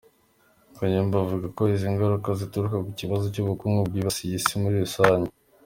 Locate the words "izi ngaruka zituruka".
1.73-2.77